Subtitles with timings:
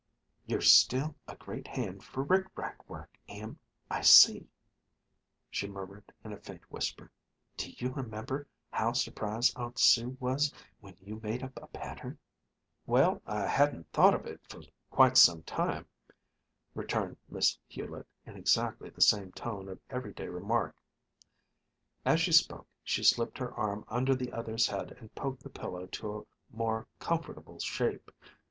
[0.47, 4.47] "You're still a great hand for rick rack work, Em, I see,"
[5.51, 7.11] she murmured in a faint whisper.
[7.55, 12.17] "Do you remember how surprised Aunt Su was when you made up a pattern?"
[12.87, 15.85] "Well, I hadn't thought of it for quite some time,"
[16.73, 20.75] returned Miss Hulett, in exactly the same tone of everyday remark.
[22.05, 25.85] As she spoke she slipped her arm under the other's head and poked the pillow
[25.85, 28.09] to a more comfortable shape.